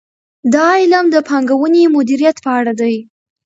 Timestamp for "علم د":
0.81-1.15